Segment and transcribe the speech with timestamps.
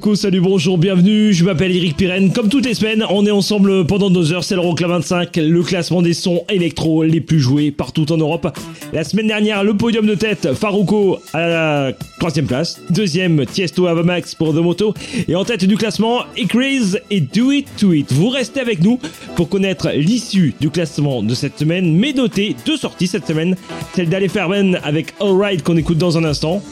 [0.00, 2.32] Salut, bonjour, bienvenue, je m'appelle Eric Pirenne.
[2.32, 6.00] Comme toutes les semaines, on est ensemble pendant deux heures, c'est l'Euroclub 25, le classement
[6.00, 8.48] des sons électro les plus joués partout en Europe.
[8.92, 12.80] La semaine dernière, le podium de tête, Faruko à la troisième place.
[12.88, 14.94] Deuxième, Tiesto Avamax pour The Moto.
[15.28, 18.10] Et en tête du classement, Icraze et Do It To It.
[18.12, 18.98] Vous restez avec nous
[19.36, 23.54] pour connaître l'issue du classement de cette semaine, mais notez deux sorties cette semaine.
[23.94, 26.62] Celle d'Ale Fairbairn avec Alright qu'on écoute dans un instant.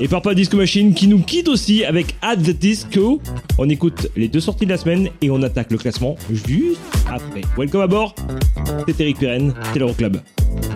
[0.00, 3.20] Et Purple Disco Machine qui nous quitte aussi avec At the Disco.
[3.58, 7.40] On écoute les deux sorties de la semaine et on attaque le classement juste après.
[7.58, 8.14] Welcome à bord,
[8.86, 10.18] c'est Eric Pirenne, c'est l'Euroclub.
[10.18, 10.69] There's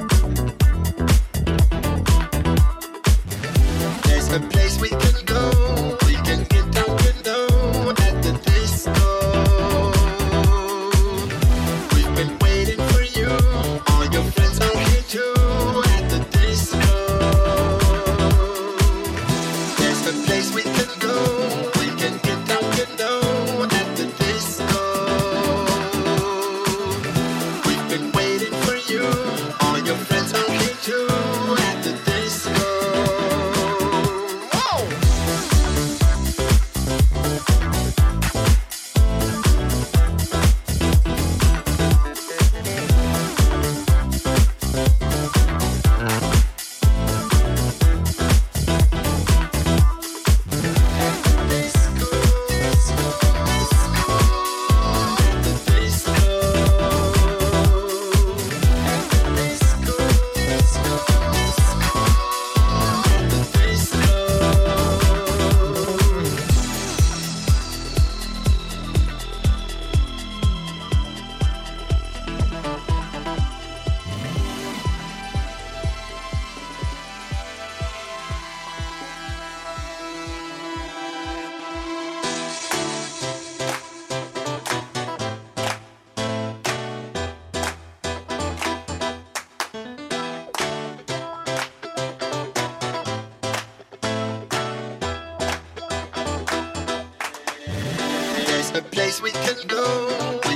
[98.74, 100.53] A place we can go.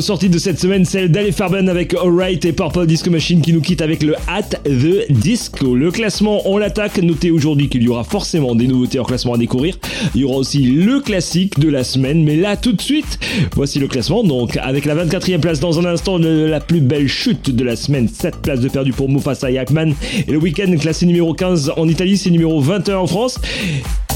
[0.00, 3.52] Deux sorties de cette semaine, celle d'Ali Farben avec Alright et Purple Disco Machine qui
[3.52, 5.74] nous quitte avec le At the Disco.
[5.74, 6.96] Le classement, on l'attaque.
[7.02, 9.76] Notez aujourd'hui qu'il y aura forcément des nouveautés en classement à découvrir.
[10.14, 12.24] Il y aura aussi le classique de la semaine.
[12.24, 13.18] Mais là, tout de suite,
[13.54, 14.24] voici le classement.
[14.24, 17.76] Donc, avec la 24e place dans un instant de la plus belle chute de la
[17.76, 18.08] semaine.
[18.08, 19.58] 7 places de perdu pour Mufasa et.
[19.58, 23.38] Et le week-end, classé numéro 15 en Italie, c'est numéro 21 en France.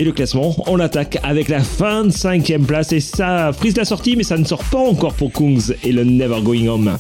[0.01, 2.91] Et le classement, on l'attaque avec la 25e place.
[2.93, 6.05] Et ça frise la sortie, mais ça ne sort pas encore pour Kungs et le
[6.05, 6.99] Never Going Home.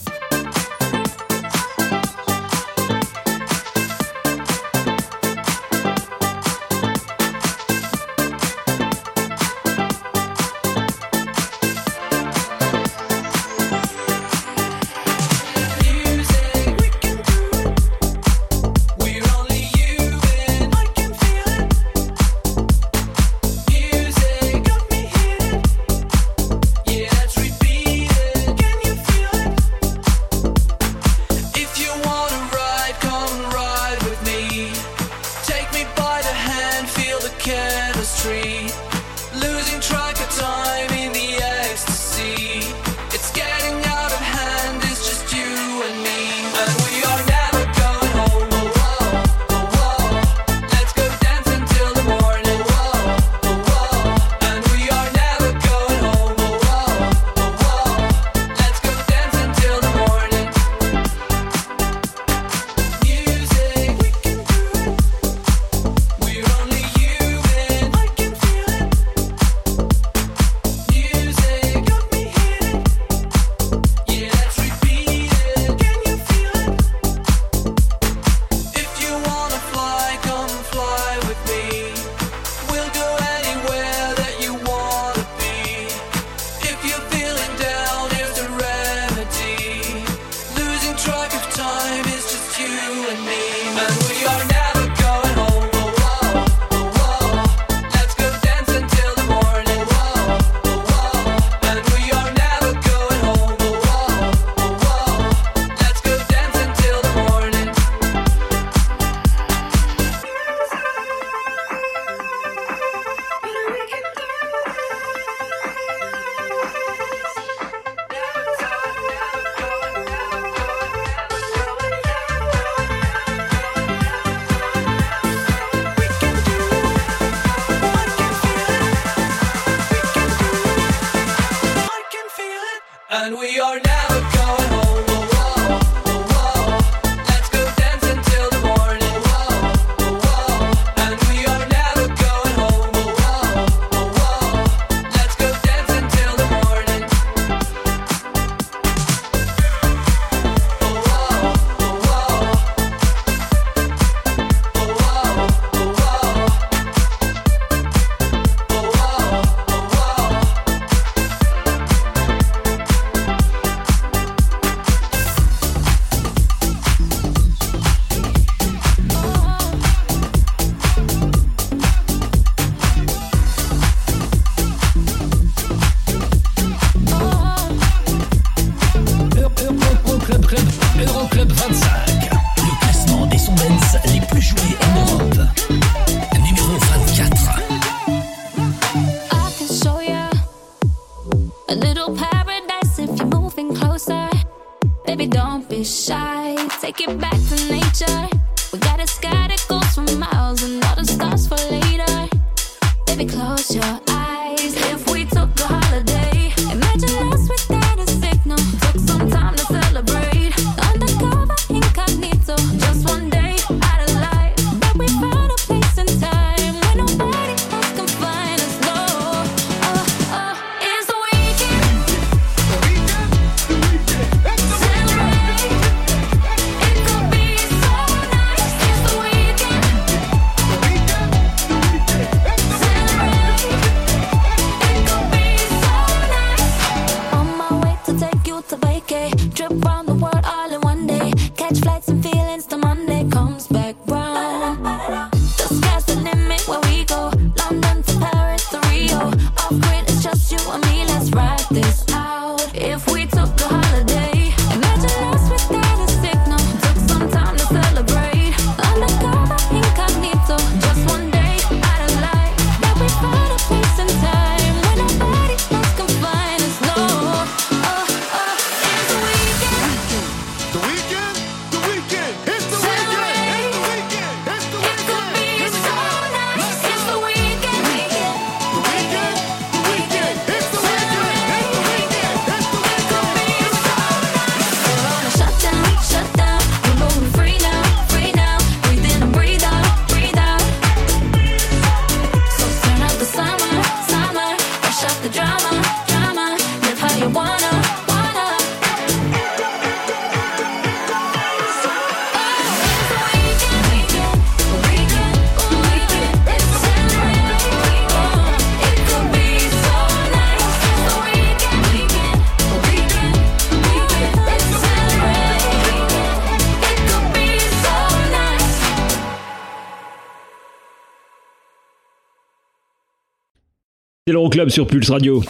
[324.68, 325.42] sur Pulse Radio.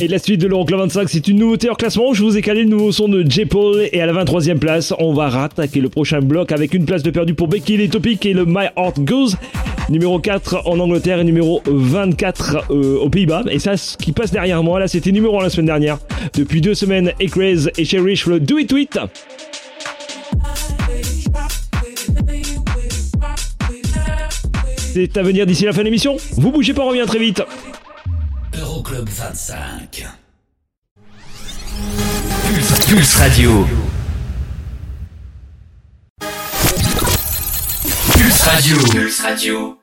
[0.00, 2.12] Et la suite de l'Euroclub 25, c'est une nouveauté hors classement.
[2.12, 3.46] Je vous ai calé le nouveau son de J.
[3.46, 7.02] Paul et à la 23e place, on va rattaquer le prochain bloc avec une place
[7.02, 9.36] de perdu pour Becky, les topics et le My Heart Goes.
[9.88, 13.44] Numéro 4 en Angleterre et numéro 24 euh, aux Pays-Bas.
[13.50, 15.98] Et ça, ce qui passe derrière moi, là, c'était numéro 1 la semaine dernière.
[16.34, 18.98] Depuis deux semaines, Ecraze et Cherish le Do It Tweet.
[24.92, 26.18] C'est à venir d'ici la fin de l'émission.
[26.32, 27.42] Vous bougez pas, on revient très vite.
[28.60, 30.06] Euroclub 25.
[32.86, 33.66] Pulse, Radio.
[38.12, 38.76] Pulse Radio.
[38.90, 39.78] Pulse Radio.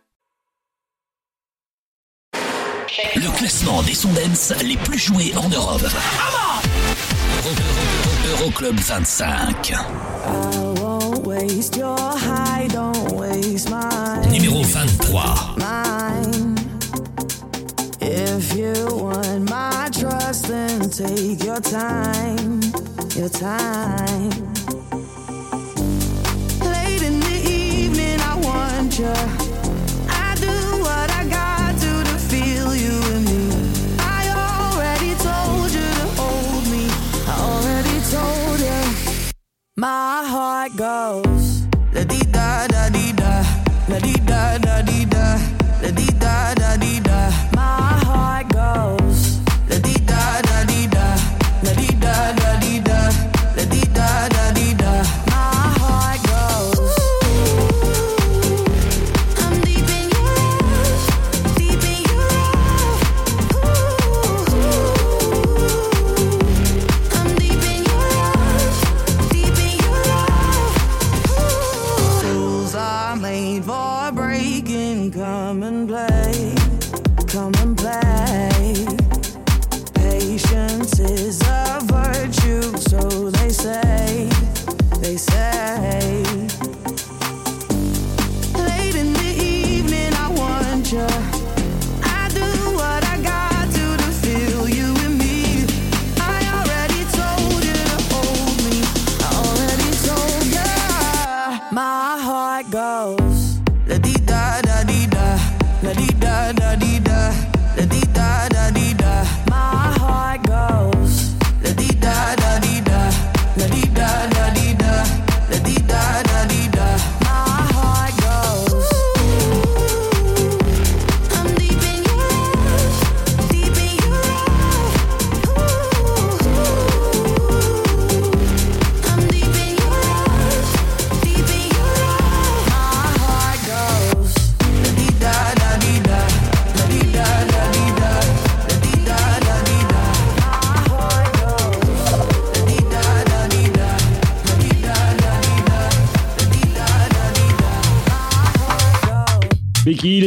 [3.15, 4.09] Le classement des sons
[4.63, 5.81] les plus joués en Europe.
[8.31, 9.73] Euroclub 25.
[14.71, 15.19] 23.
[18.01, 22.61] If you want my trust, then take your time,
[23.15, 24.29] your time.
[26.61, 29.15] Late in the evening, I want you.
[30.07, 33.49] I do what I got to to feel you in me.
[33.97, 36.85] I already told you to hold me.
[37.27, 39.31] I already told you.
[39.75, 41.28] My heart goes
[43.89, 45.08] na di da da di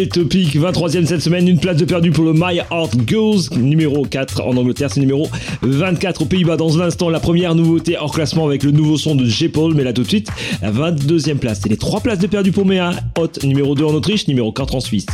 [0.03, 0.57] les topics.
[0.57, 3.57] 23ème cette semaine, une place de perdu pour le My Heart Goes.
[3.57, 5.29] Numéro 4 en Angleterre, c'est numéro
[5.63, 6.57] 24 aux Pays-Bas.
[6.57, 9.75] Dans un instant, la première nouveauté hors classement avec le nouveau son de G-Paul.
[9.75, 10.29] Mais là tout de suite,
[10.61, 11.61] la 22ème place.
[11.63, 12.95] C'est les 3 places de perdu pour Méa.
[13.17, 15.07] Hot numéro 2 en Autriche, numéro 4 en Suisse.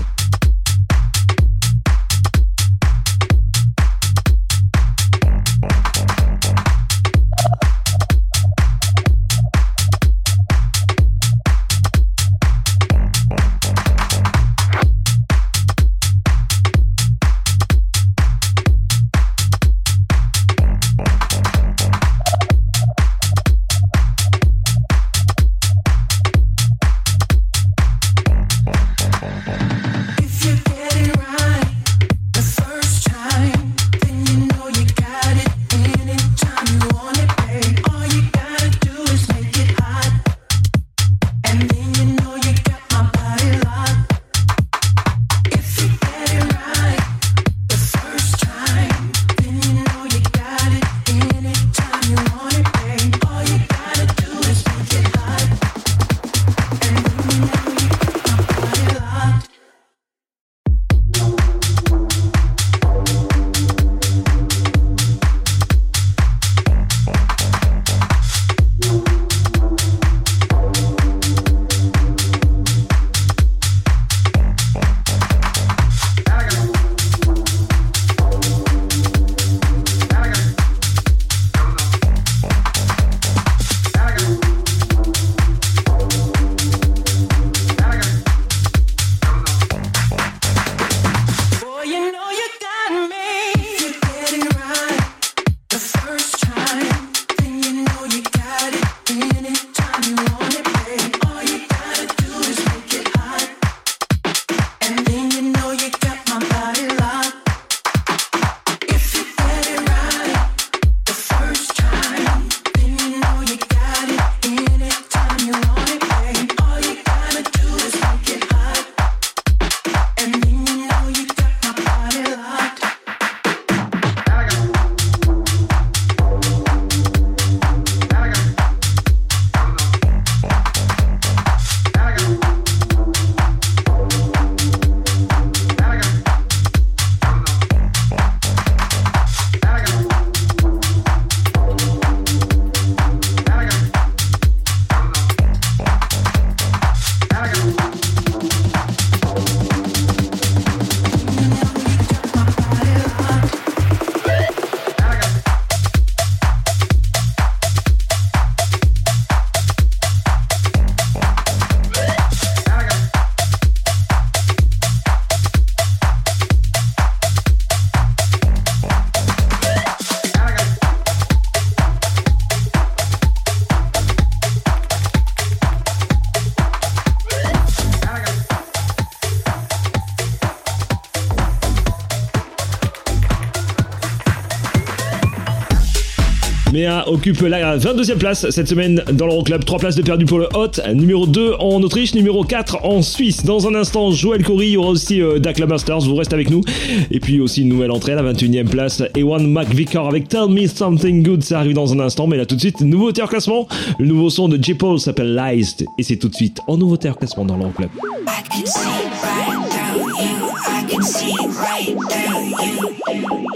[187.08, 189.64] Occupe la 22e place cette semaine dans l'Euroclub.
[189.64, 190.80] 3 places de perdu pour le Hot.
[190.94, 193.44] Numéro 2 en Autriche, numéro 4 en Suisse.
[193.44, 196.50] Dans un instant, Joël Corey, il y aura aussi euh, Dakla Masters, vous restez avec
[196.50, 196.62] nous.
[197.10, 199.02] Et puis aussi une nouvelle entrée la 21e place.
[199.16, 202.26] Ewan McVicar avec Tell Me Something Good, ça arrive dans un instant.
[202.26, 203.66] Mais là tout de suite, nouveauté en classement.
[203.98, 204.74] Le nouveau son de J.
[204.74, 205.76] Paul s'appelle Lies.
[205.98, 207.90] Et c'est tout de suite en nouveauté en classement dans l'Euroclub.
[208.26, 208.88] I can see
[209.22, 210.48] right through you.
[210.66, 213.47] I can see right through you.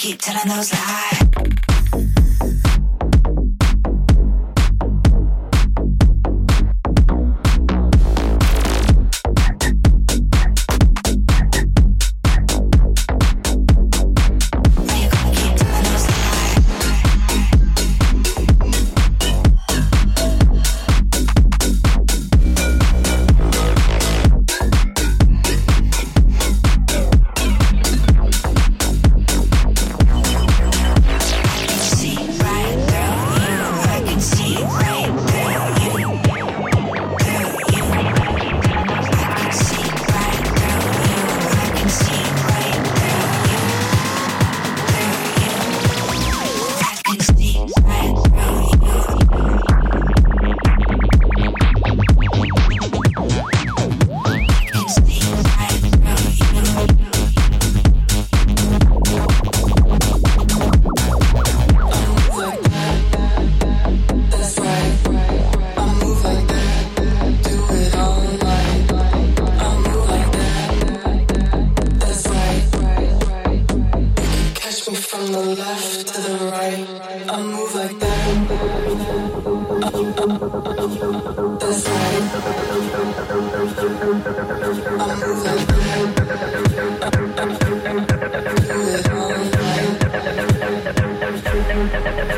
[0.00, 1.29] Keep telling those lies?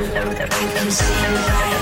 [0.04, 0.34] I
[0.74, 1.81] can see right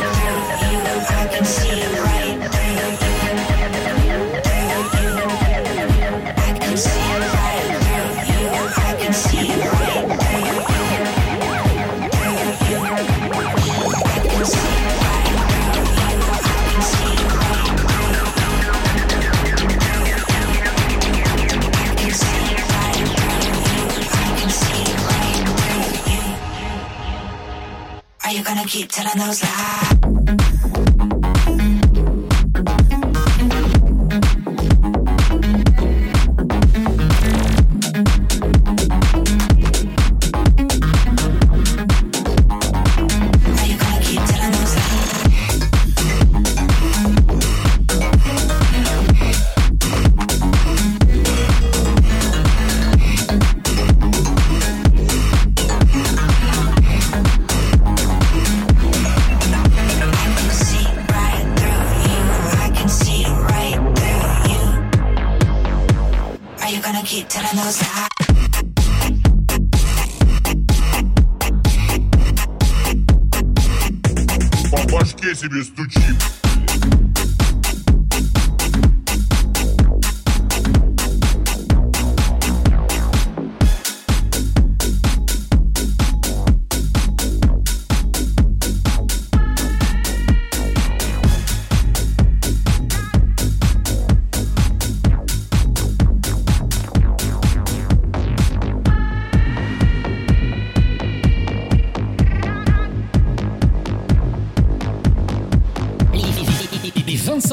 [28.90, 29.89] Telling those lies.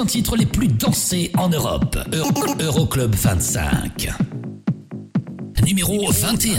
[0.07, 1.97] Titres les plus dansés en Europe.
[2.13, 4.09] Euro- Euroclub 25.
[5.65, 6.55] Numéro 21.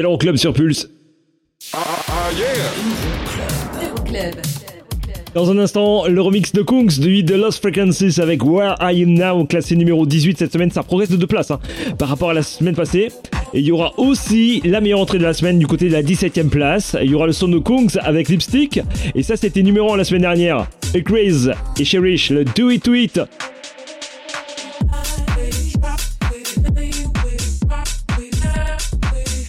[0.00, 0.88] C'est l'Euroclub sur Pulse.
[5.34, 9.06] Dans un instant, le remix de Kungs du The Lost Frequencies avec Where Are You
[9.06, 10.70] Now, classé numéro 18 cette semaine.
[10.70, 11.60] Ça progresse de deux places hein,
[11.98, 13.08] par rapport à la semaine passée.
[13.52, 16.02] Et il y aura aussi la meilleure entrée de la semaine du côté de la
[16.02, 16.96] 17ème place.
[17.02, 18.80] Il y aura le son de Kungs avec Lipstick.
[19.14, 20.66] Et ça, c'était numéro 1 la semaine dernière.
[20.94, 23.20] Et Craze et Cherish, le Do It To It.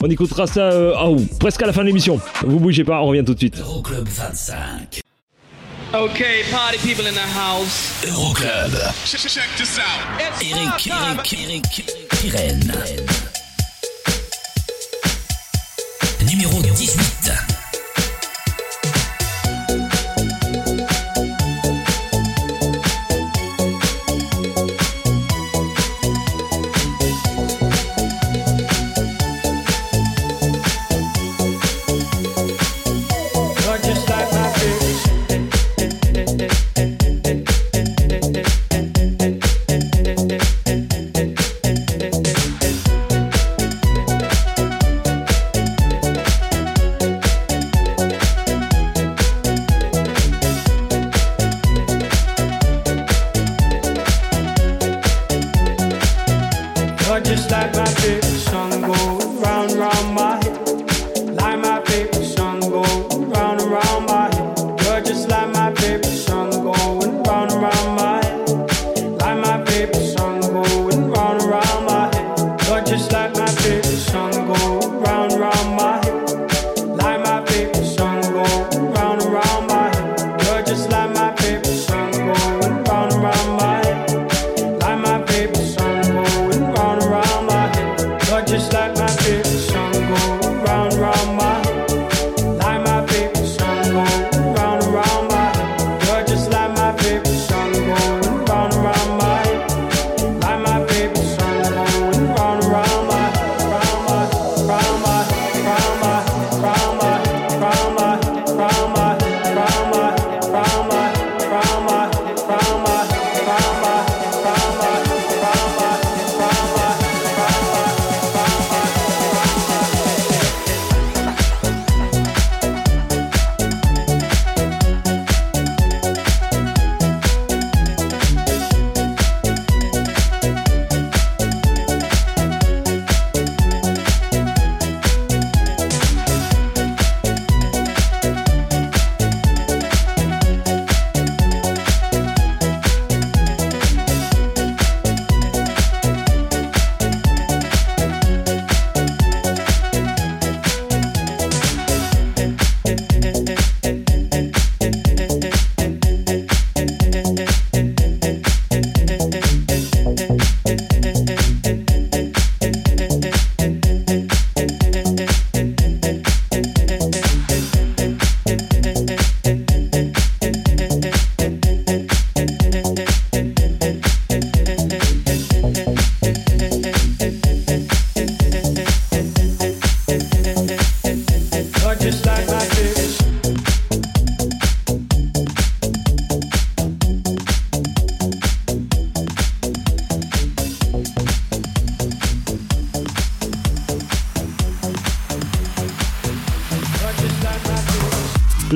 [0.04, 2.20] On écoutera ça euh, oh, presque à la fin de l'émission.
[2.44, 3.60] Vous bougez pas, on revient tout de suite.
[3.60, 5.02] Euroclub 25.
[5.94, 8.04] Okay, party people in the house.
[8.08, 8.74] Euroclub.
[10.42, 12.74] Eric, Eric, Eric, Pirenne.
[16.28, 17.51] Numéro 18.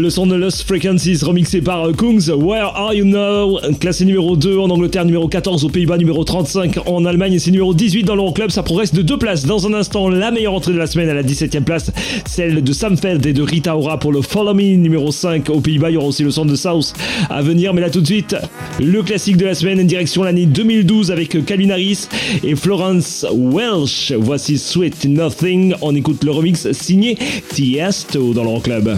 [0.06, 3.60] Le son de Lost Frequencies remixé par euh, Kungs, Where Are You Now?
[3.80, 7.74] Classé numéro 2 en Angleterre, numéro 14 aux Pays-Bas, numéro 35 en Allemagne c'est numéro
[7.74, 8.51] 18 dans l'Euroclub.
[8.51, 9.47] Ça progresse de deux places.
[9.47, 11.91] Dans un instant, la meilleure entrée de la semaine à la 17ème place,
[12.28, 15.60] celle de Sam Feld et de Rita Ora pour le Follow Me, numéro 5 aux
[15.60, 15.89] Pays-Bas.
[15.89, 16.93] Il y aura aussi le son de South
[17.32, 17.74] à venir.
[17.74, 18.36] Mais là tout de suite,
[18.80, 22.08] le classique de la semaine, direction l'année 2012 avec Calvin Harris
[22.43, 24.14] et Florence Welsh.
[24.16, 25.74] Voici Sweet Nothing.
[25.82, 27.18] On écoute le remix signé
[27.49, 28.95] Tiesto dans l'Euroclub.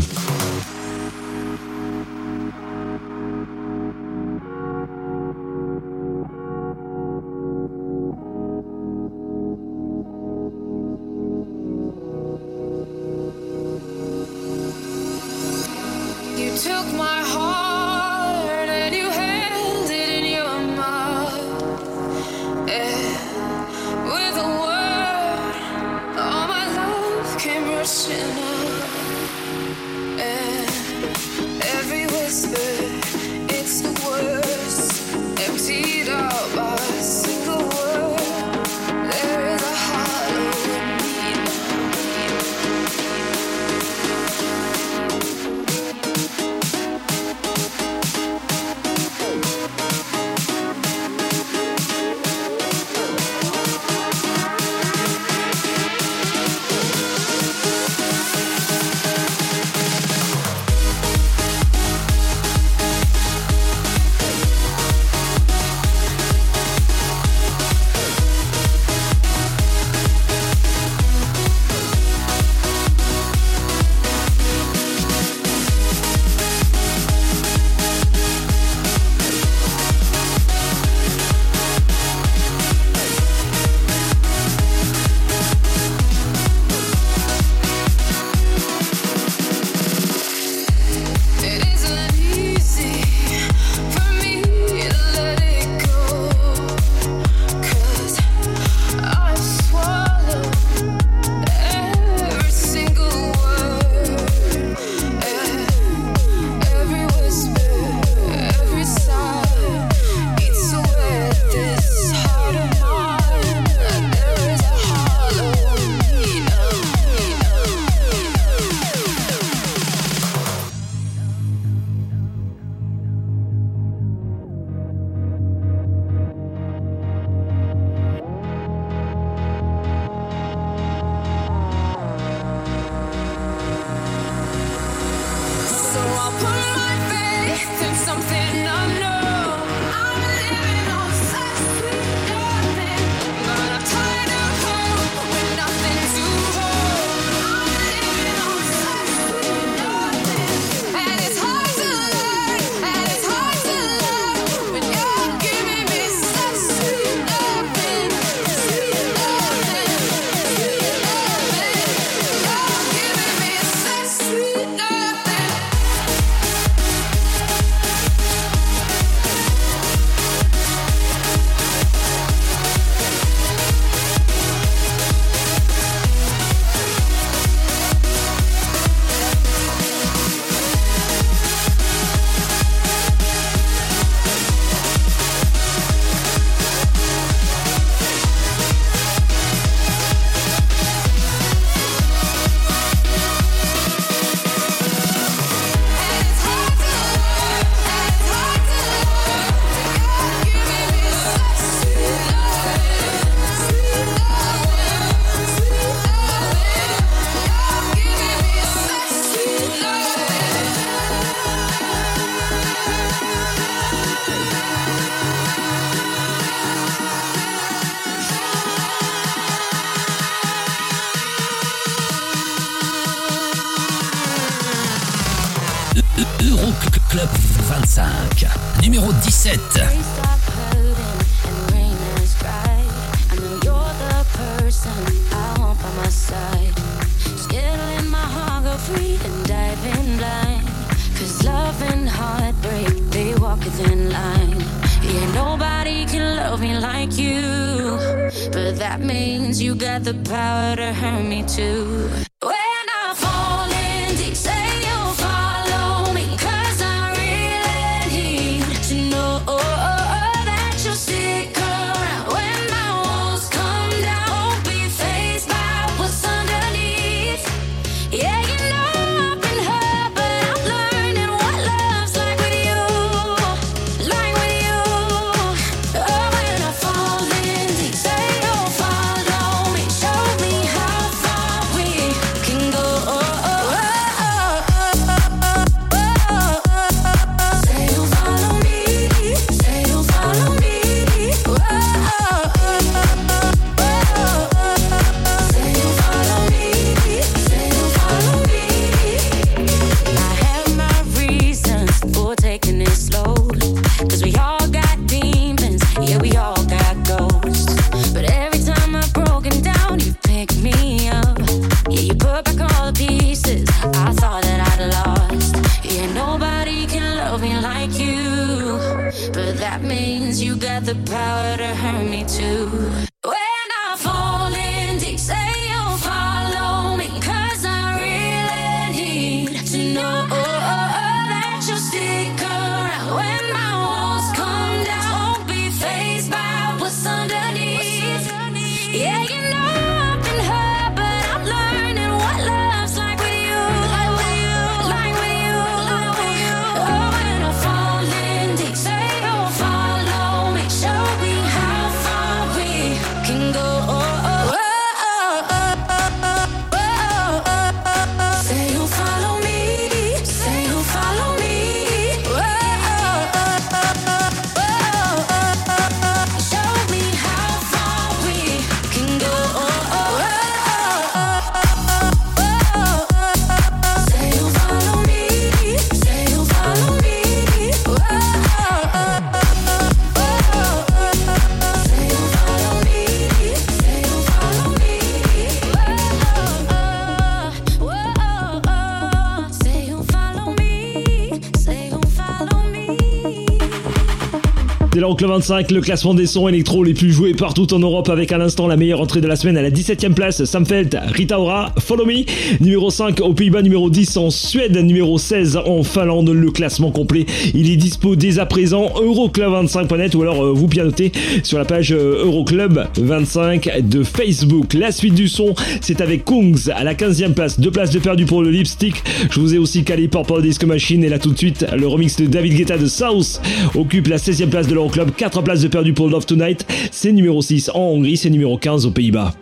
[395.07, 398.33] Rock le 25, le classement des sons électro les plus joués partout en Europe avec
[398.33, 401.39] à l'instant la meilleure entrée de la semaine à la 17ème place, Sam Felt, Rita
[401.39, 402.25] Ora, Follow Me,
[402.59, 407.25] numéro 5 aux Pays-Bas, numéro 10 en Suède, numéro 16 en Finlande, le classement complet,
[407.53, 411.93] il est dispo dès à présent, Euroclub25.net ou alors euh, vous pianotez sur la page
[411.93, 414.73] euh, Euroclub25 de Facebook.
[414.73, 418.25] La suite du son, c'est avec Kungs à la 15ème place, deux places de perdu
[418.25, 418.95] pour le lipstick,
[419.31, 421.01] je vous ai aussi calé Purple Disco Machine.
[421.05, 423.41] Et là tout de suite le remix de David Guetta de South
[423.73, 426.65] occupe la 16ème place de l'Euroclub 4 places de perdu pour Love Tonight.
[426.91, 429.33] C'est numéro 6 en Hongrie, c'est numéro 15 aux Pays-Bas.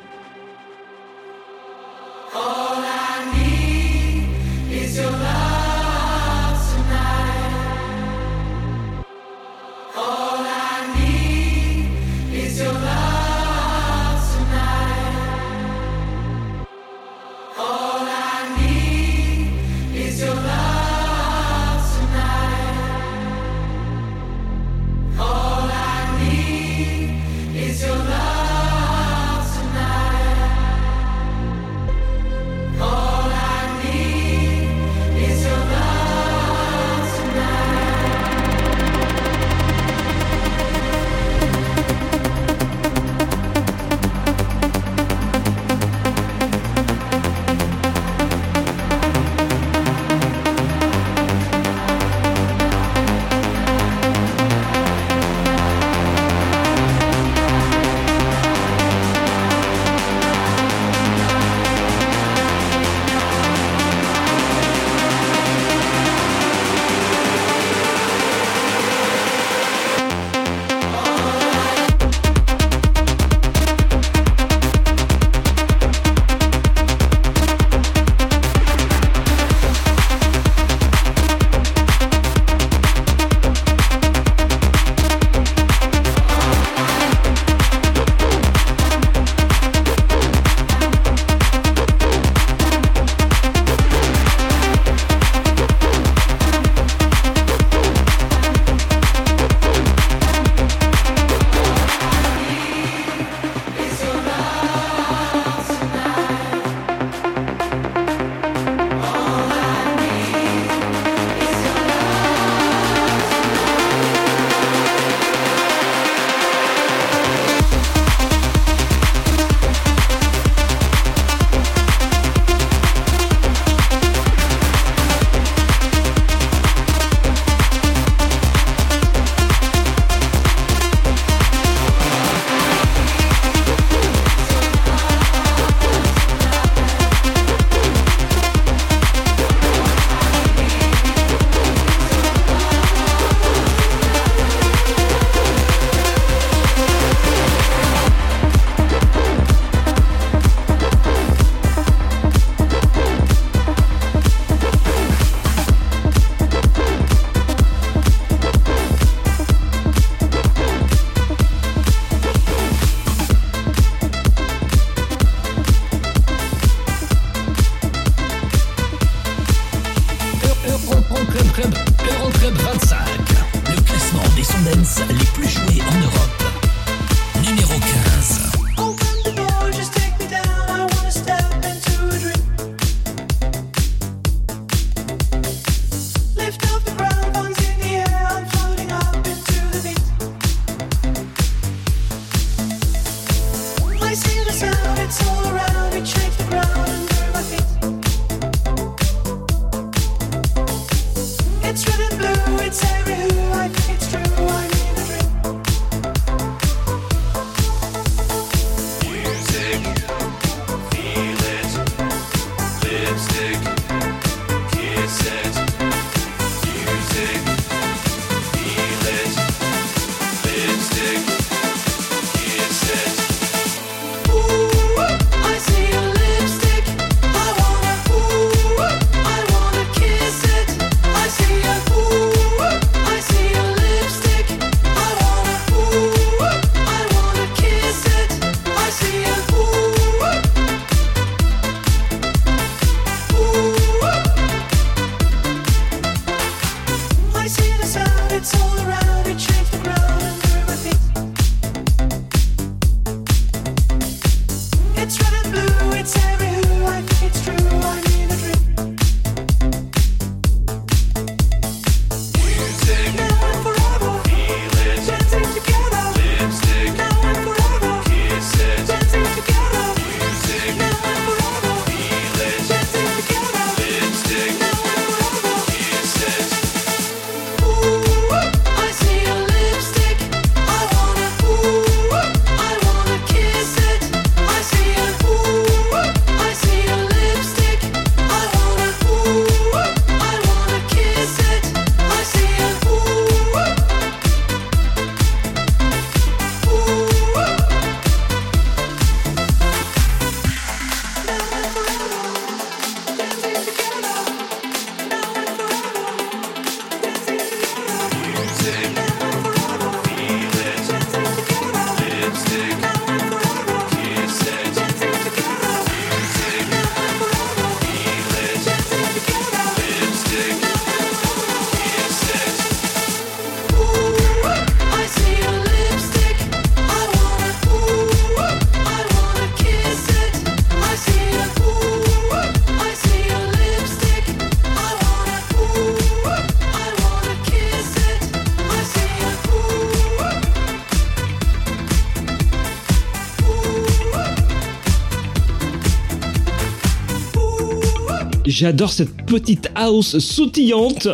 [348.57, 351.09] J'adore cette petite house sautillante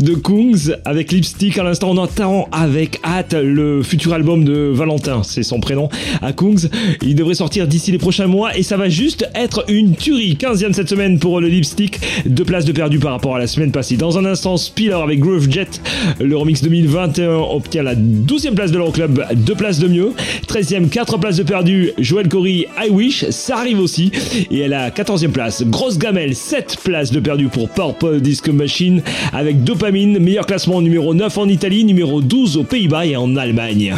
[0.00, 1.58] de Kungs avec Lipstick.
[1.58, 5.90] À l'instant, on entend avec hâte le futur album de Valentin, c'est son prénom,
[6.22, 6.70] à Kungs.
[7.02, 10.38] Il devrait sortir d'ici les prochains mois et ça va juste être une tuerie.
[10.40, 12.00] 15e cette semaine pour le Lipstick.
[12.24, 13.98] Deux places de perdu par rapport à la semaine passée.
[13.98, 15.82] Dans un instant, Spiller avec Groove Jet.
[16.20, 20.12] Le remix 2021 obtient la 12e place de leur club, Deux places de mieux.
[20.58, 24.10] 13e, 4 places de perdu, Joël Cory, I Wish, ça arrive aussi.
[24.50, 29.00] Et à la 14e place, Grosse Gamelle, 7 places de perdu pour Purple Disc Machine
[29.32, 33.94] avec Dopamine, meilleur classement numéro 9 en Italie, numéro 12 aux Pays-Bas et en Allemagne.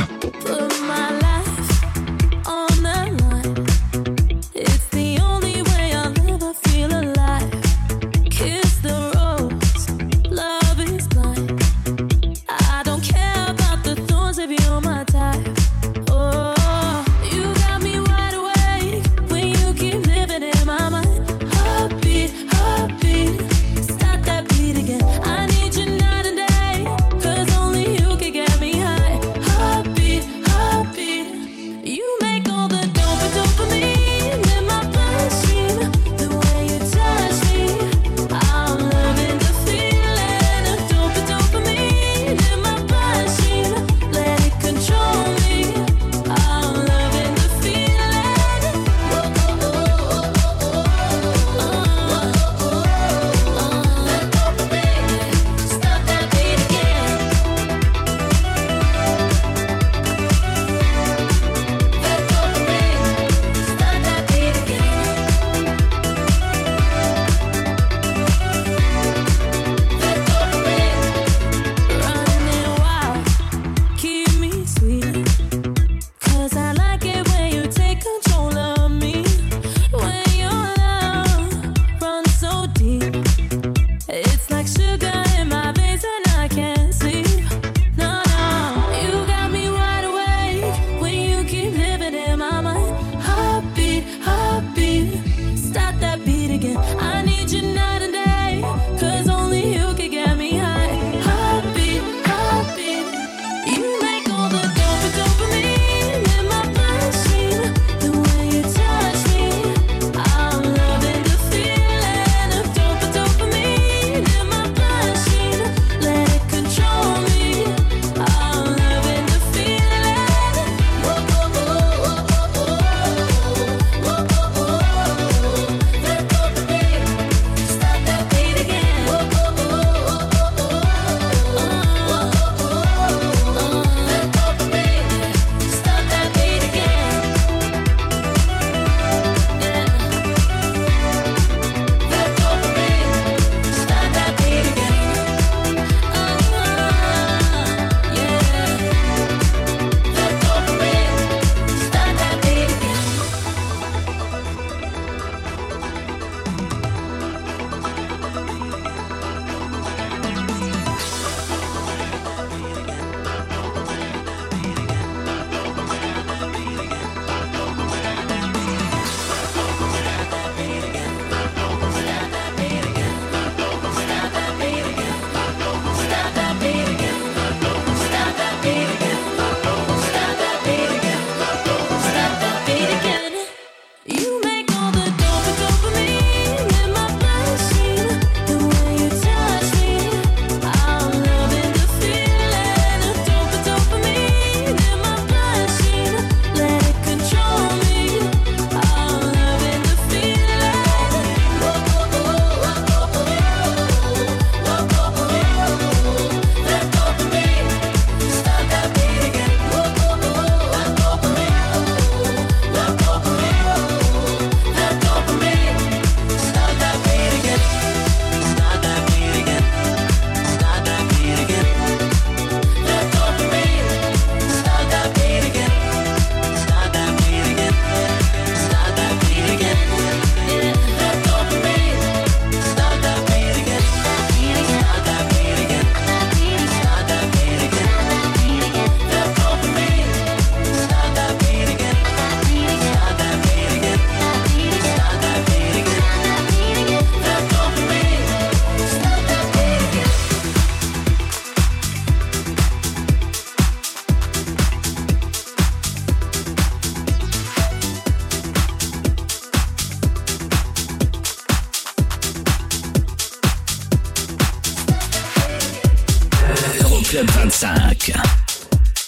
[267.10, 268.12] Club 25.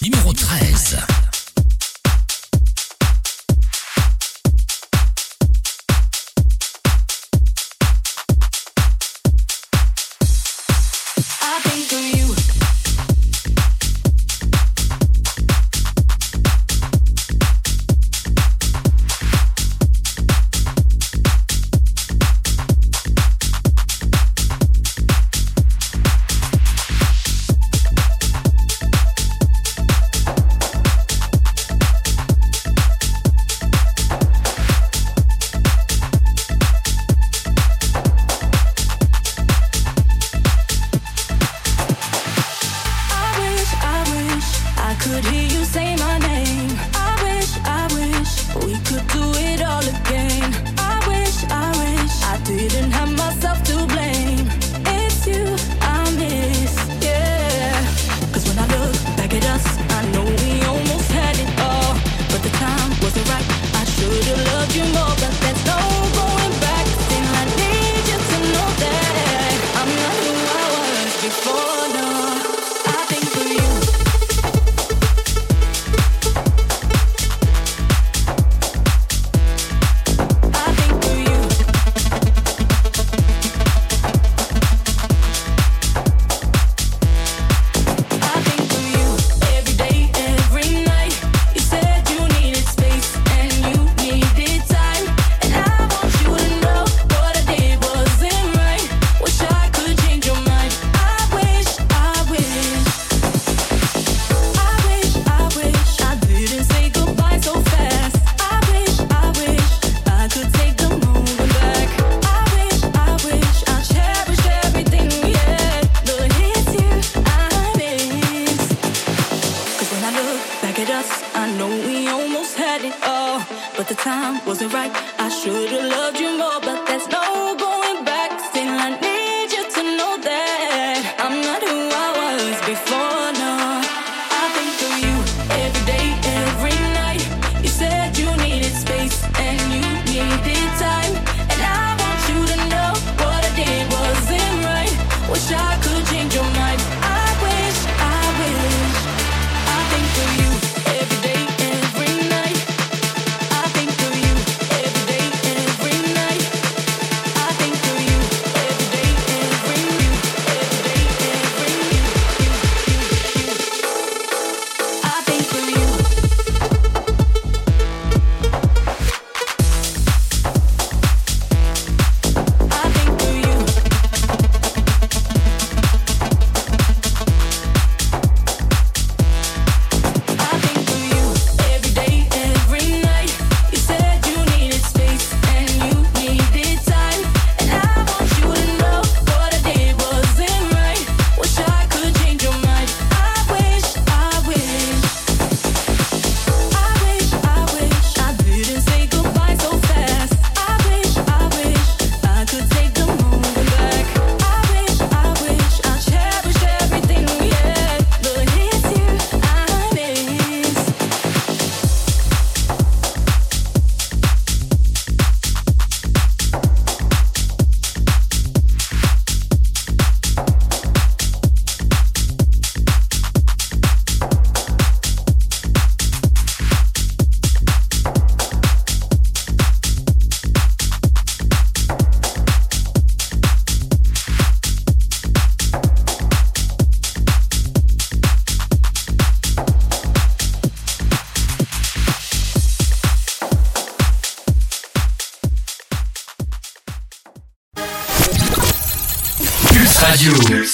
[0.01, 1.22] Numéro 13.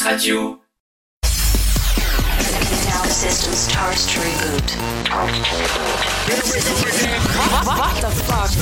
[0.10, 0.60] Radio.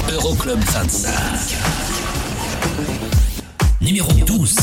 [0.09, 1.55] Euroclub 25.
[3.79, 4.57] Numéro 12.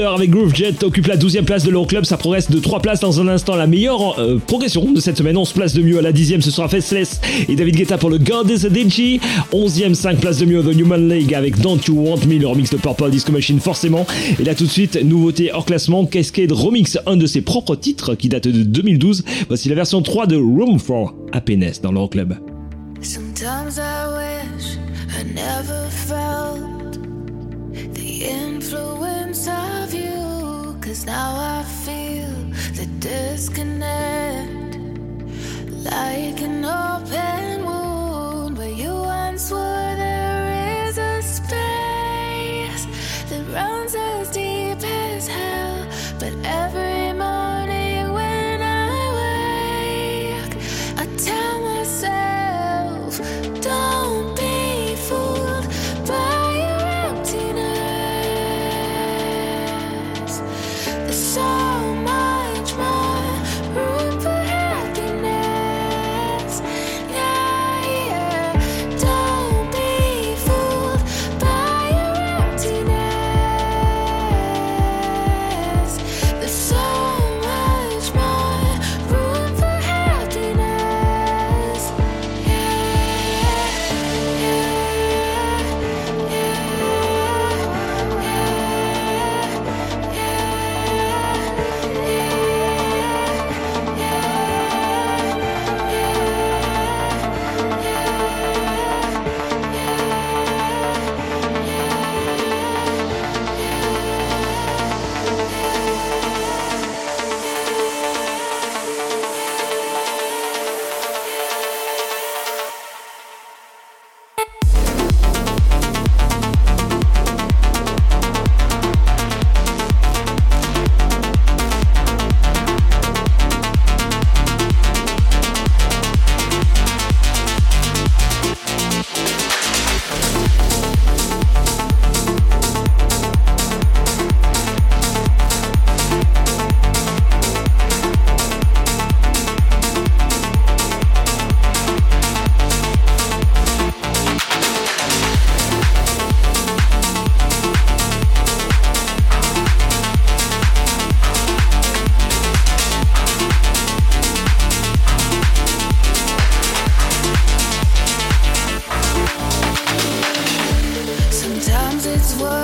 [0.00, 2.04] Spiller avec Groove Jet occupe la 12e place de l'Euroclub.
[2.04, 3.54] Ça progresse de 3 places dans un instant.
[3.56, 5.36] La meilleure euh, progression de cette semaine.
[5.36, 6.40] 11 places de mieux à la 10e.
[6.40, 9.20] Ce sera Faceless et David Guetta pour le God is a Dingy.
[9.52, 12.70] 11e, 5 places de mieux The Human League avec Don't You Want Me, le remix
[12.70, 14.06] de Purple Disco Machine, forcément.
[14.38, 16.06] Et là, tout de suite, nouveauté hors classement.
[16.06, 19.24] Cascade Remix, un de ses propres titres qui date de 2012.
[19.48, 22.34] Voici la version 3 de Room for Happiness dans l'Euroclub.
[23.02, 24.76] Sometimes I wish
[25.18, 26.98] I never felt
[27.94, 28.99] the influence.
[31.00, 32.28] Cause now I feel
[32.74, 34.76] the disconnect
[35.82, 39.99] like an open wound where you once were.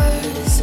[0.07, 0.56] stars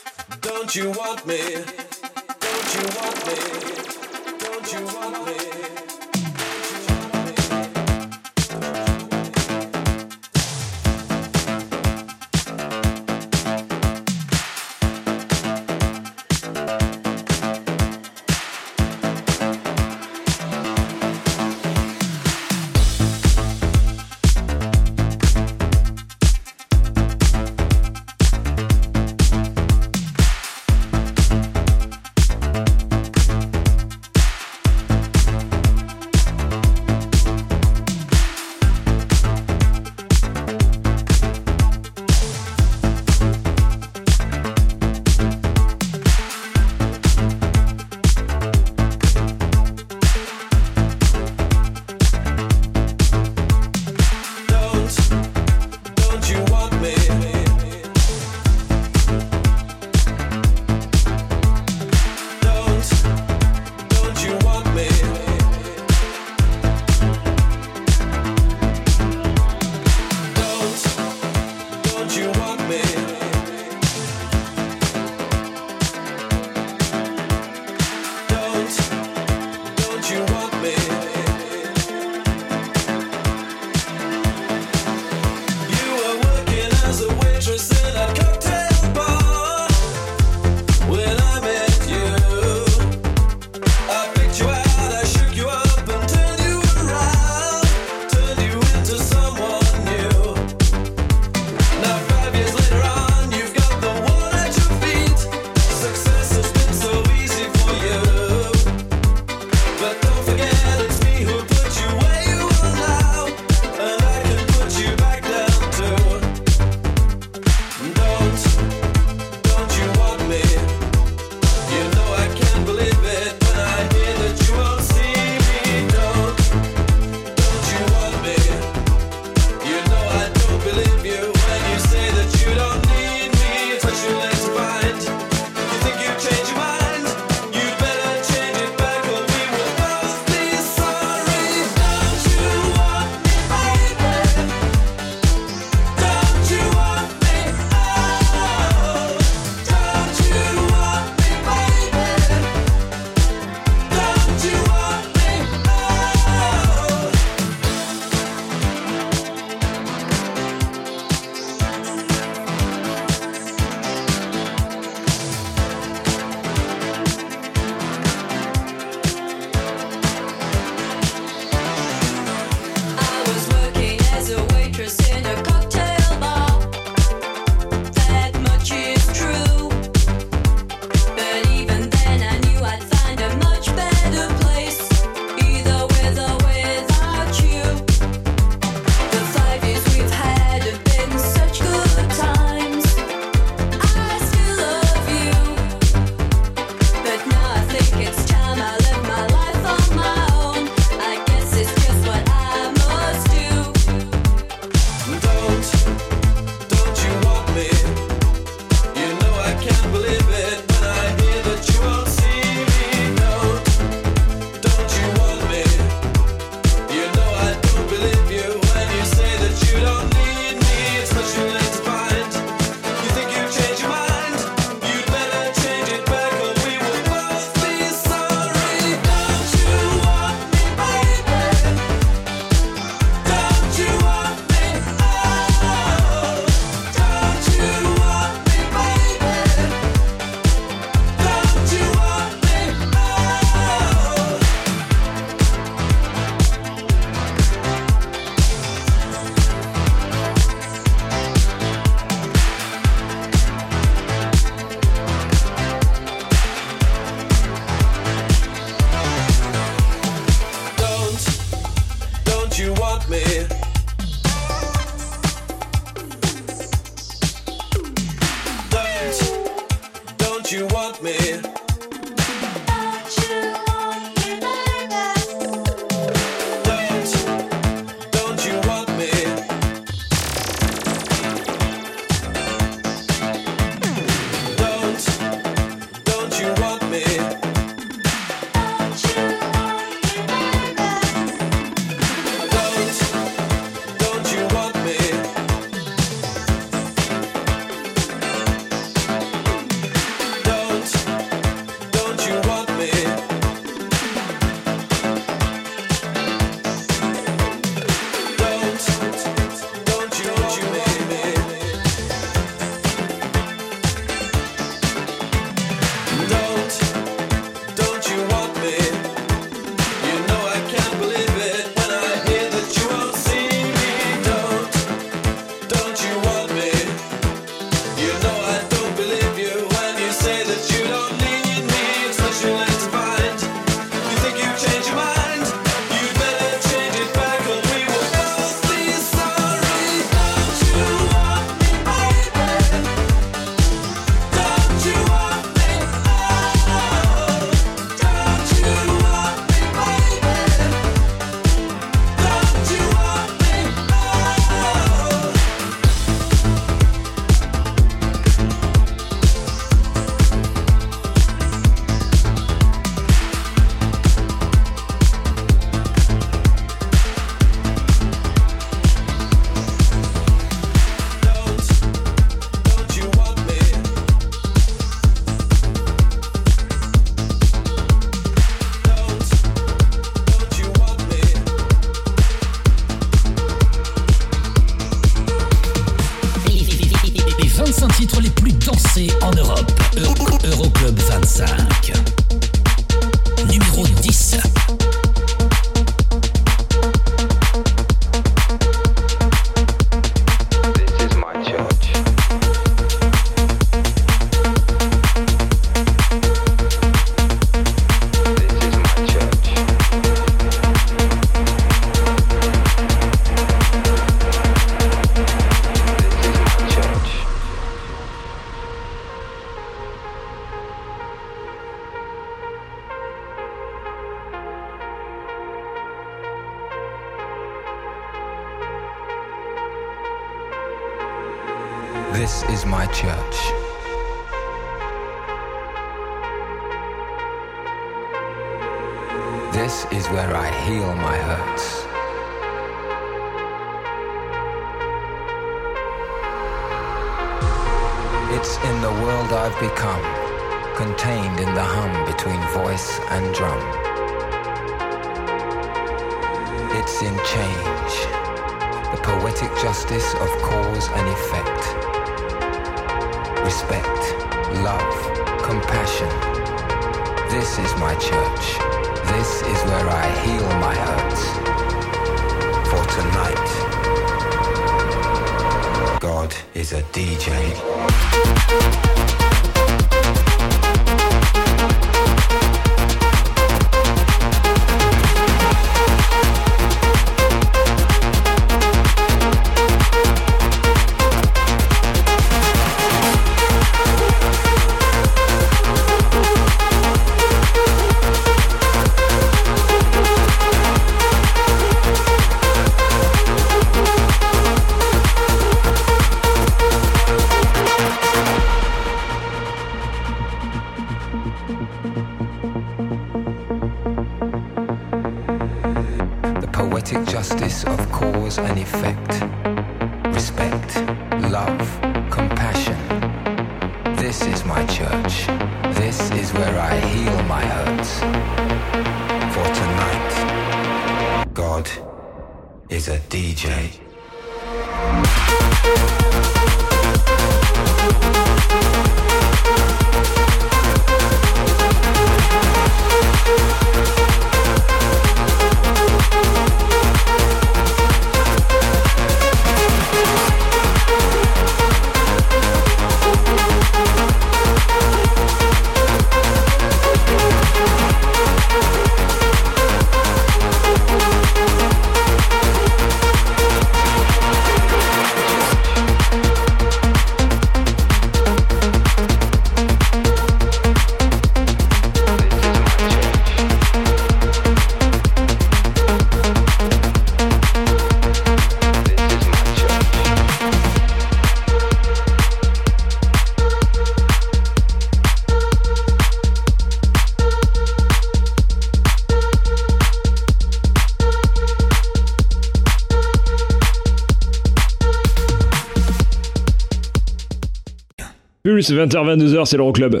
[598.56, 600.00] Pulse 20h 22h, c'est l'Euroclub.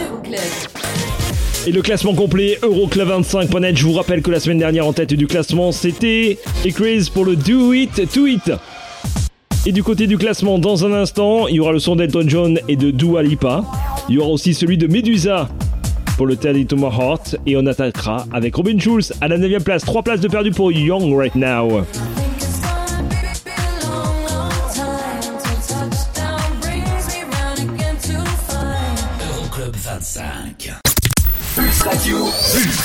[0.00, 0.38] Euroclub.
[1.66, 3.76] Et le classement complet Euroclub25.net.
[3.76, 7.34] Je vous rappelle que la semaine dernière en tête du classement, c'était Ecraze pour le
[7.34, 8.52] Do It To It.
[9.66, 12.60] Et du côté du classement, dans un instant, il y aura le son d'Elton John
[12.68, 13.64] et de Dua Lipa.
[14.08, 15.48] Il y aura aussi celui de Medusa
[16.16, 17.38] pour le Tell It To My Heart.
[17.44, 19.84] Et on attaquera avec Robin Schulz à la 9ème place.
[19.84, 21.84] 3 places de perdu pour Young Right Now.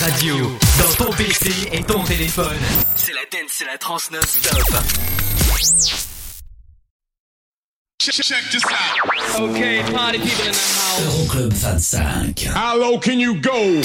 [0.02, 0.58] Radio.
[0.80, 2.58] Dans ton PC et ton téléphone.
[2.96, 4.60] C'est la dance, c'est la trans non-stop.
[8.00, 8.16] Check
[8.50, 9.42] this out.
[9.42, 11.02] Okay, party people in the house.
[11.02, 12.48] Euroclub 25.
[12.48, 13.82] How low can you go?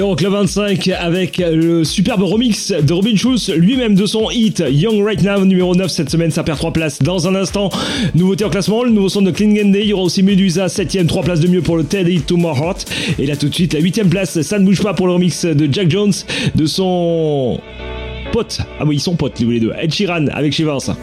[0.00, 5.04] Euro Club 25 avec le superbe remix de Robin Schulz lui-même de son hit Young
[5.04, 6.30] Right Now numéro 9 cette semaine.
[6.30, 7.68] Ça perd 3 places dans un instant.
[8.14, 11.06] Nouveauté en classement le nouveau son de Clean Day il y aura aussi Medusa 7ème
[11.06, 12.86] 3 places de mieux pour le Teddy To My Heart.
[13.18, 15.44] Et là tout de suite la 8ème place ça ne bouge pas pour le remix
[15.44, 16.12] de Jack Jones
[16.54, 17.60] de son
[18.32, 18.60] pote.
[18.78, 19.72] Ah oui ils sont potes les deux.
[19.78, 20.96] Ed Sheeran avec Shivers.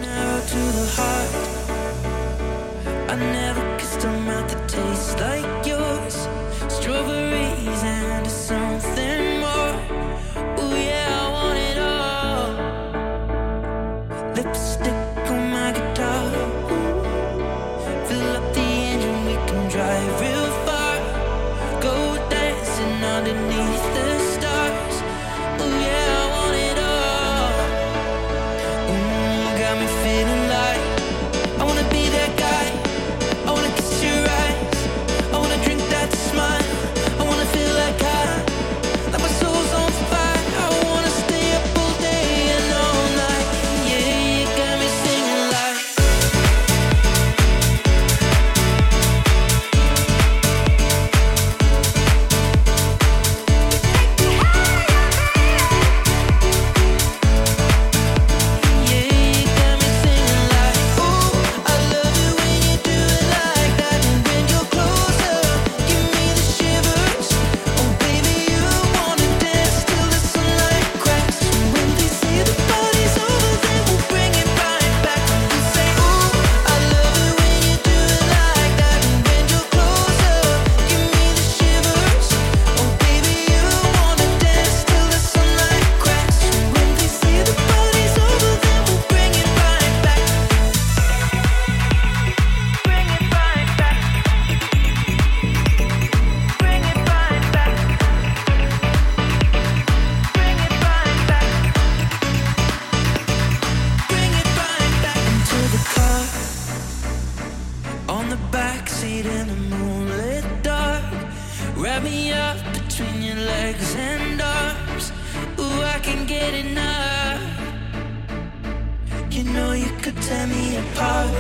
[120.11, 121.31] could tear me apart.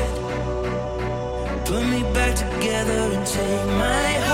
[1.65, 4.26] Put me back together and take my heart.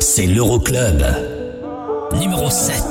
[0.00, 1.04] c'est l'Euroclub.
[2.18, 2.83] Numéro 7.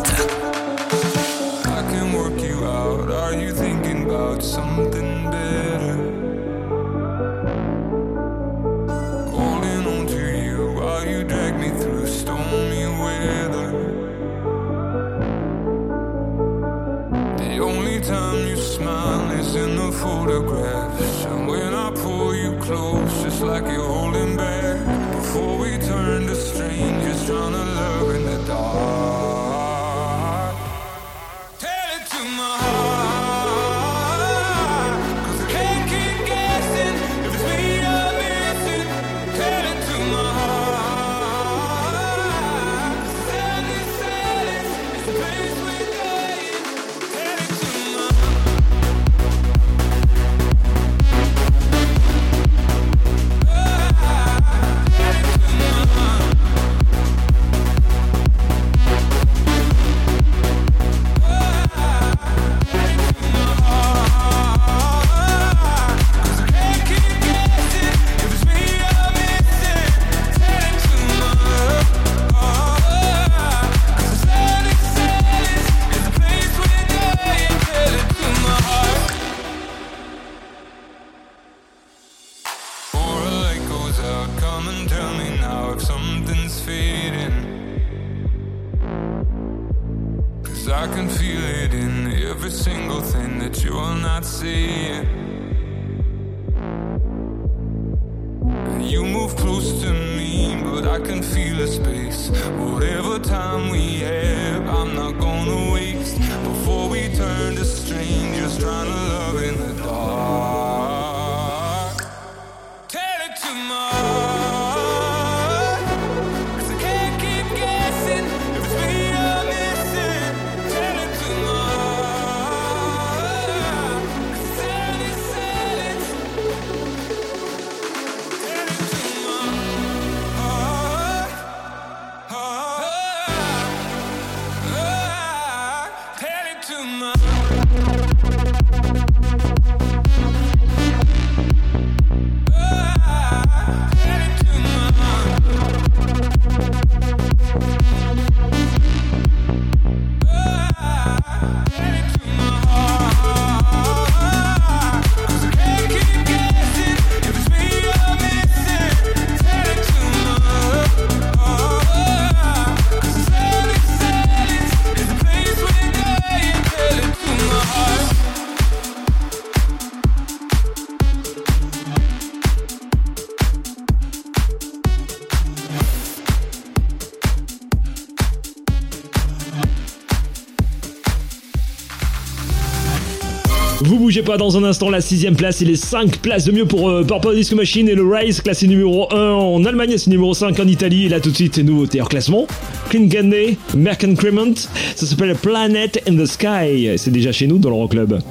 [184.13, 186.87] bougez pas dans un instant la sixième place et les cinq places de mieux pour
[186.87, 190.59] euh, Purple Disco Machine et le Rise classé numéro 1 en Allemagne c'est numéro 5
[190.59, 192.45] en Italie et là tout de suite nouveauté hors classement.
[192.91, 194.53] Clean Candy Merck Crement
[194.95, 198.21] ça s'appelle Planet in the Sky c'est déjà chez nous dans l'Euroclub Club.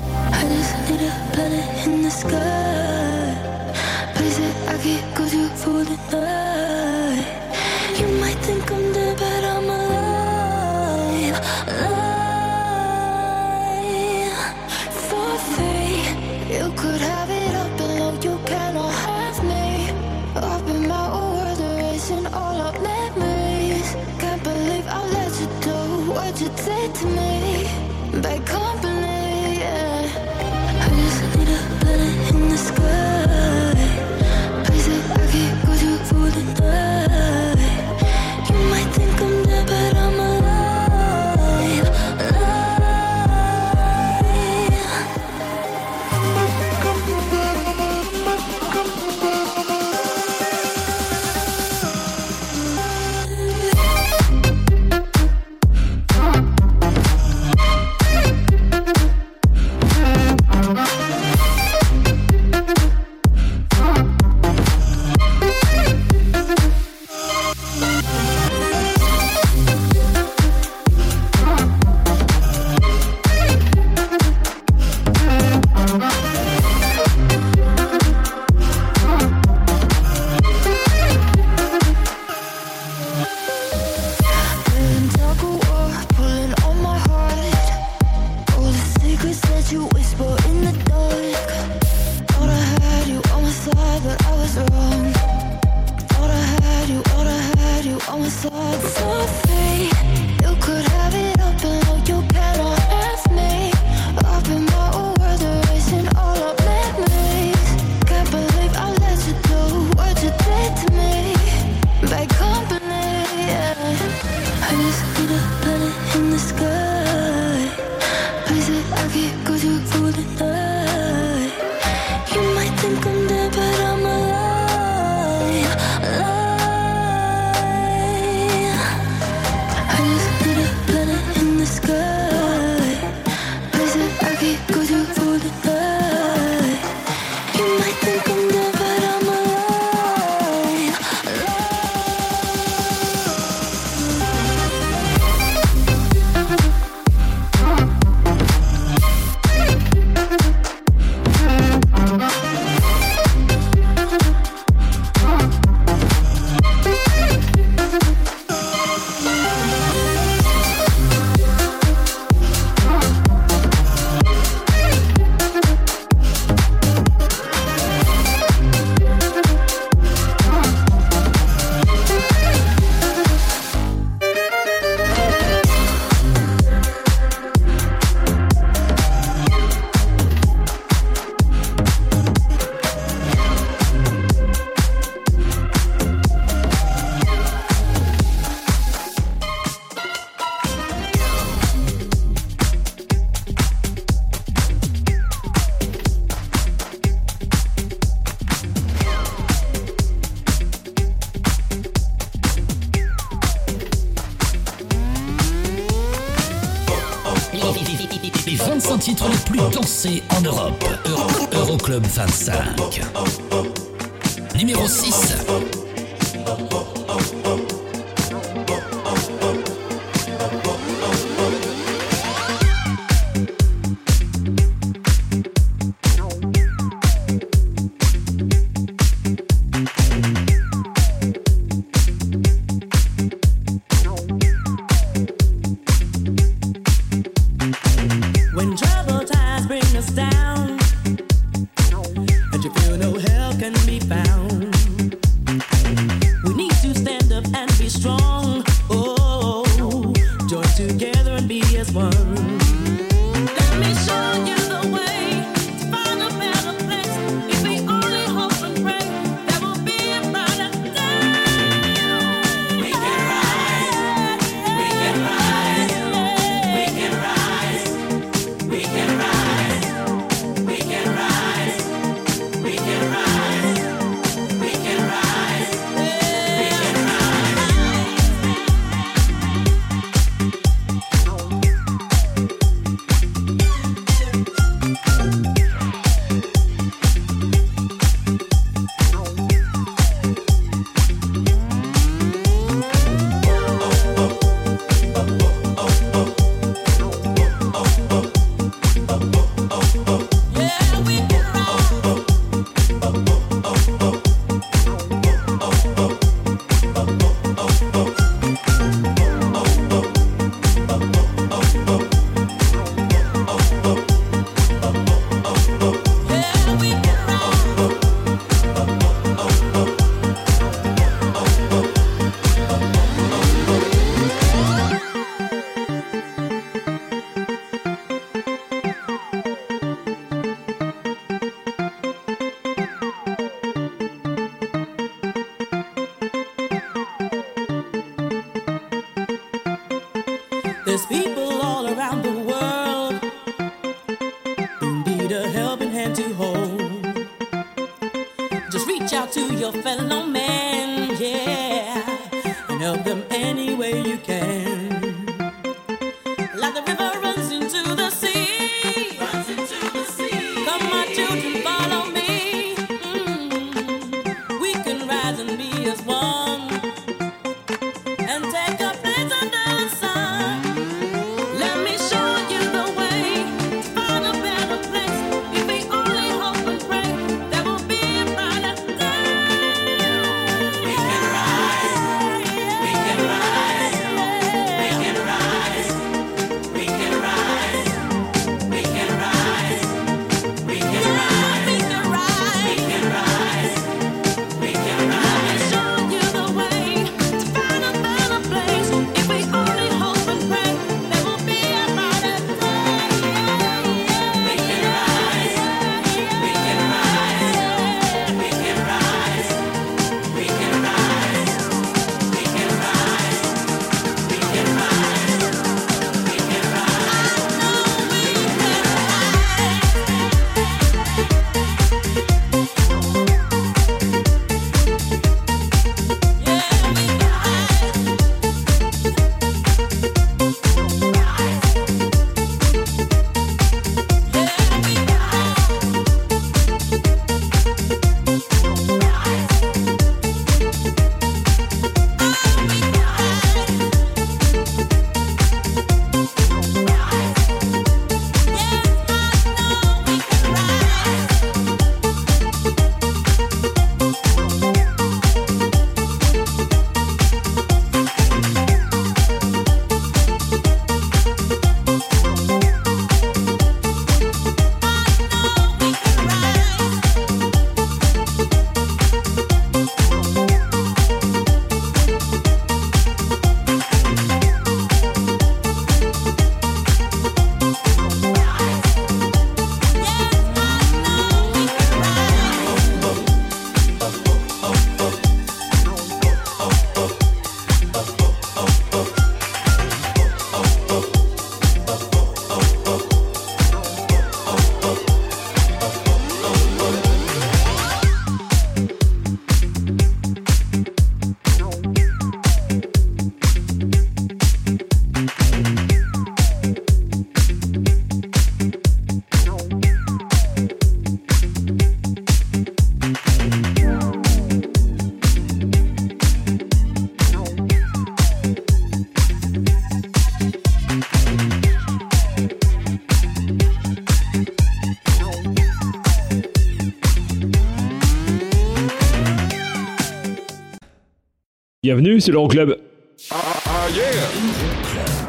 [531.92, 532.78] Bienvenue, c'est l'Euroclub.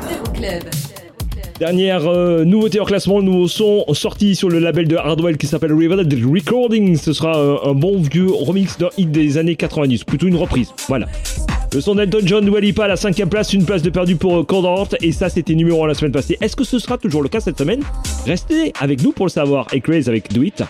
[0.10, 0.64] Euroclub.
[1.60, 5.46] Dernière euh, nouveauté en classement, le nouveau son sorti sur le label de Hardwell qui
[5.46, 6.96] s'appelle Revealed Recording.
[6.96, 10.72] Ce sera euh, un bon vieux remix d'un hit des années 90, plutôt une reprise.
[10.88, 11.08] Voilà.
[11.74, 14.86] Le son d'Elton John Walipa à la cinquième place, une place de perdu pour euh,
[15.02, 16.38] et ça c'était numéro 1 la semaine passée.
[16.40, 17.82] Est-ce que ce sera toujours le cas cette semaine?
[18.26, 19.68] Restez avec nous pour le savoir.
[19.74, 20.64] Et Craze avec Do It.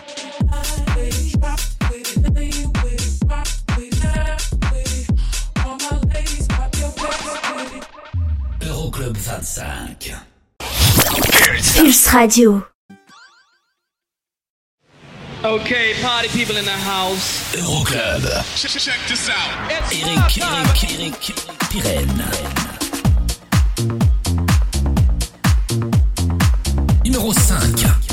[9.04, 10.16] Euroclub 25.
[11.76, 12.66] Pulse Radio.
[15.44, 17.54] Okay, party people in the house.
[17.54, 18.22] Euroclub.
[18.56, 19.70] Check, check this out.
[19.70, 21.20] Eric, Eric, Eric,
[21.68, 22.24] Pirenne.
[27.04, 28.03] Numéro 5.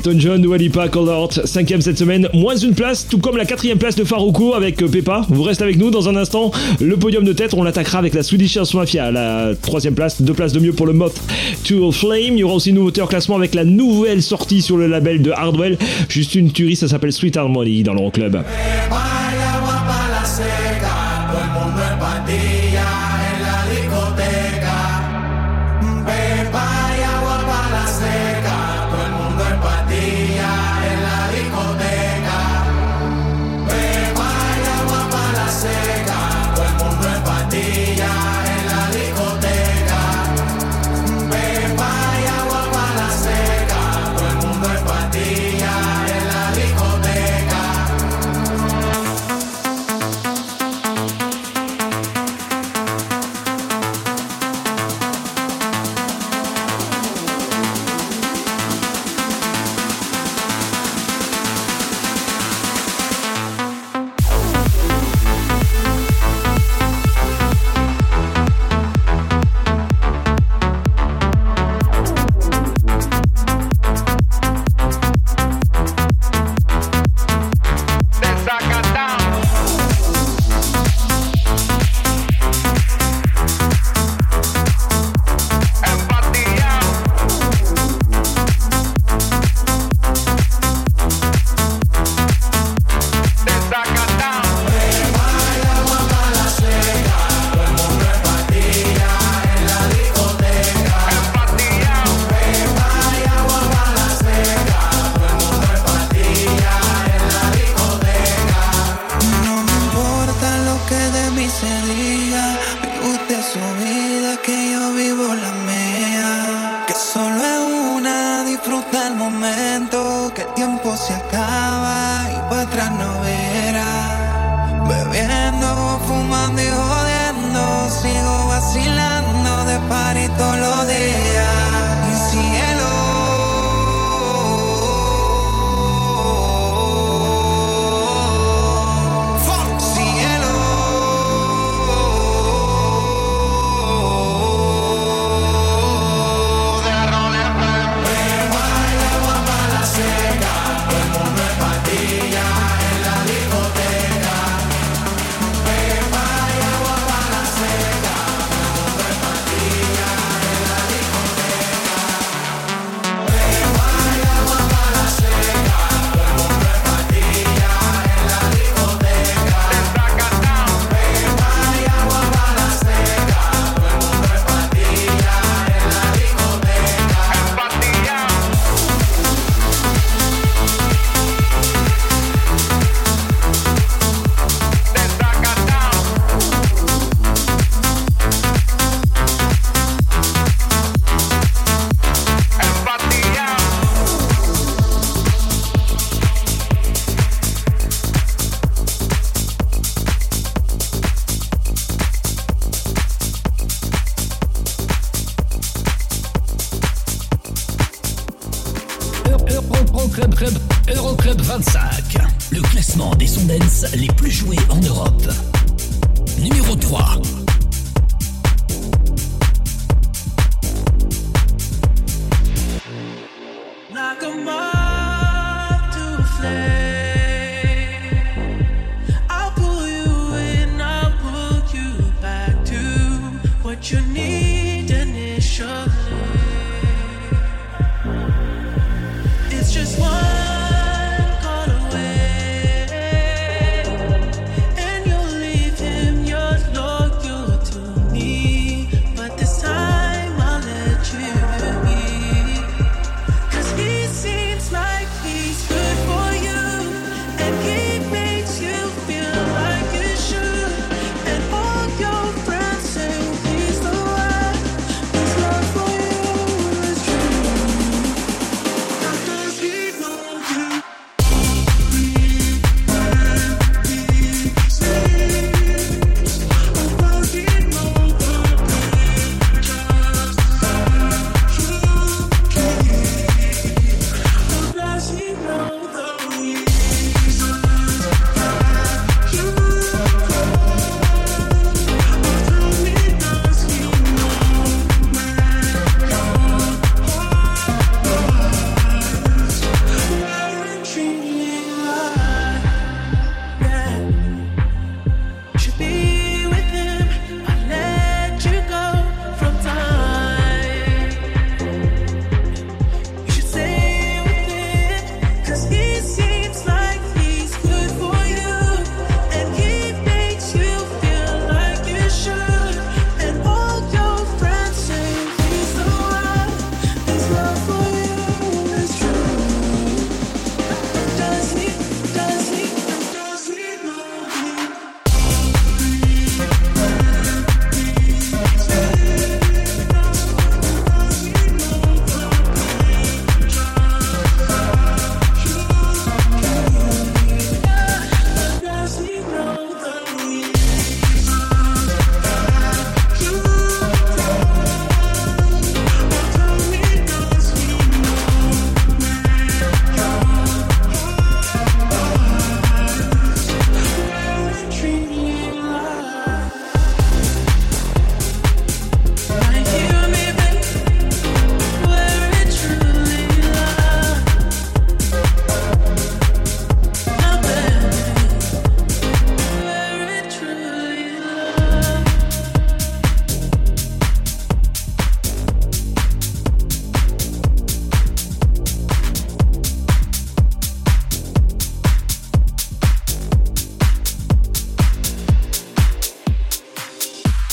[0.00, 3.44] Elton John, Dua Lipa, Cold Heart, cinquième cette semaine, moins une place, tout comme la
[3.44, 5.26] quatrième place de Farouko avec euh, Peppa.
[5.28, 6.52] Vous restez avec nous dans un instant.
[6.80, 10.32] Le podium de tête, on l'attaquera avec la Swedish House Mafia, la troisième place, deux
[10.32, 11.20] places de mieux pour le Moth
[11.68, 12.32] to Flame.
[12.32, 15.20] Il y aura aussi une nouveauté en classement avec la nouvelle sortie sur le label
[15.20, 15.76] de Hardwell.
[16.08, 17.92] Juste une tuerie, ça s'appelle Sweet Harmony dans.
[17.92, 18.44] Vaya, guapa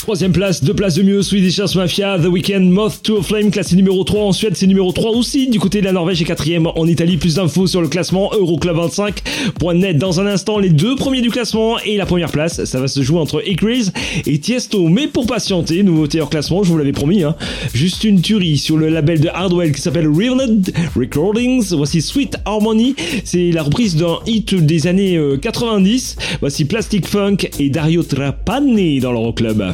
[0.08, 3.52] Troisième place, deux places de mieux, Swedish House Mafia, The Weeknd, Moth to a Flame,
[3.52, 5.50] classé numéro 3 en Suède, c'est numéro 3 aussi.
[5.50, 7.18] Du côté de la Norvège et quatrième en Italie.
[7.18, 9.98] Plus d'infos sur le classement Euroclub25.net.
[9.98, 13.02] Dans un instant, les deux premiers du classement et la première place, ça va se
[13.02, 13.92] jouer entre Ecrease
[14.26, 14.88] et Tiesto.
[14.88, 17.36] Mais pour patienter, nouveauté hors classement, je vous l'avais promis, hein,
[17.74, 20.62] juste une tuerie sur le label de Hardwell qui s'appelle Revenant
[20.96, 21.74] Recordings.
[21.76, 26.16] Voici Sweet Harmony, c'est la reprise d'un hit des années euh, 90.
[26.40, 29.74] Voici Plastic Funk et Dario Trapani dans l'Euroclub.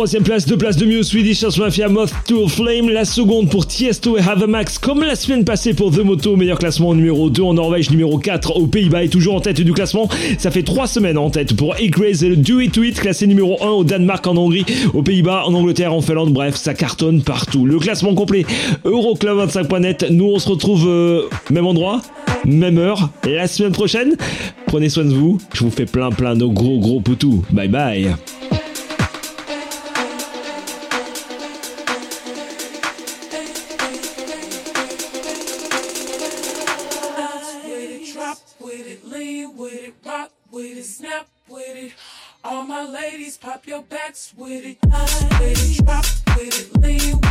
[0.00, 2.88] Troisième place, deux places de mieux, Swedish House Mafia, Moth to Flame.
[2.88, 6.36] La seconde pour Tiesto et Have a Max, comme la semaine passée pour The Moto.
[6.36, 9.74] Meilleur classement numéro 2 en Norvège, numéro 4 aux Pays-Bas et toujours en tête du
[9.74, 10.08] classement.
[10.38, 13.26] Ça fait trois semaines en tête pour A-Graze et le Do It To It, classé
[13.26, 14.64] numéro 1 au Danemark, en Hongrie,
[14.94, 16.32] aux Pays-Bas, en Angleterre, en Finlande.
[16.32, 17.66] Bref, ça cartonne partout.
[17.66, 18.46] Le classement complet,
[18.86, 20.06] Euroclub25.net.
[20.10, 22.00] Nous, on se retrouve euh, même endroit,
[22.46, 24.16] même heure, la semaine prochaine.
[24.64, 25.36] Prenez soin de vous.
[25.52, 27.44] Je vous fais plein, plein de gros, gros poutous.
[27.52, 28.14] Bye bye.
[43.36, 46.04] pop your backs with it, with it, drop
[46.36, 47.29] with it, lean with it.